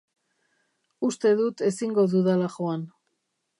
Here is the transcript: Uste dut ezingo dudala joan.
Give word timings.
Uste 1.09 1.35
dut 1.43 1.63
ezingo 1.69 2.07
dudala 2.17 2.51
joan. 2.57 2.89